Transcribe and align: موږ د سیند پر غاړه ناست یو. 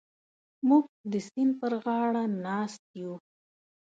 موږ 0.67 0.85
د 1.11 1.13
سیند 1.27 1.51
پر 1.59 1.73
غاړه 1.83 2.23
ناست 2.45 2.83
یو. 3.01 3.13